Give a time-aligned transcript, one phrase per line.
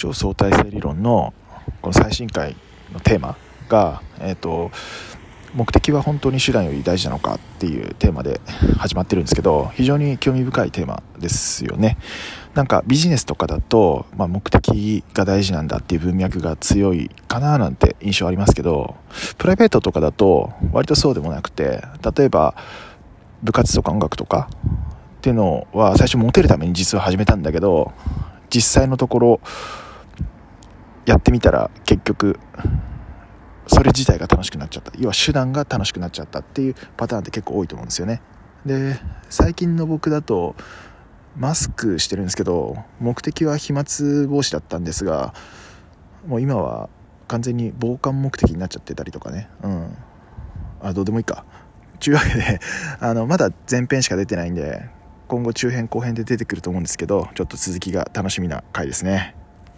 [0.00, 1.34] 超相対性理論の
[1.82, 2.56] この最新回
[2.90, 3.36] のテーマ
[3.68, 4.70] が、えーと、
[5.52, 8.40] 目的は本当に手段より大事なのかっていうテーマで
[8.78, 11.98] 始まってるんですけど非常に興味深いテーマですよね。
[12.54, 18.96] なんかビジネスとかだと、まあ、目的が大事なんだっていう文脈が強いかななんて印象ありますけど
[19.36, 21.84] プライベートとかだと割とそうでもなくて
[22.16, 22.54] 例えば
[23.42, 24.48] 部活とか音楽とか
[25.18, 27.92] っていうのは最初モテるために実は始めたんだけど
[28.48, 29.40] 実際のところ
[31.10, 32.38] やってみたら結局
[33.66, 34.92] それ自体が楽しくなっちゃった。
[34.98, 38.20] 要は手段が楽しくなっちゃったっていうパターンって結構多いと思うんですよね。
[38.66, 40.56] で最近の僕だと
[41.36, 45.32] マスクしてるんですけど目的は飛沫防止だったんですが
[46.26, 46.90] もう今は
[47.28, 49.48] 完全に防寒目的になっちゃってたりとかね。
[49.62, 49.96] うん。
[50.82, 51.44] あどうでもいいか。
[52.00, 52.60] ちゅうわけで
[52.98, 54.88] あのまだ前編しか出てないんで
[55.28, 59.36] 今後中編後編で出てくると思うんですけどちょっと続きが楽しみな回ですね。